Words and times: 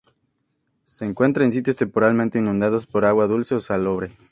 Se 0.83 1.05
encuentra 1.05 1.45
en 1.45 1.51
sitios 1.51 1.75
temporalmente 1.75 2.39
inundados 2.39 2.87
por 2.87 3.05
agua 3.05 3.27
dulce 3.27 3.53
o 3.53 3.59
salobre. 3.59 4.17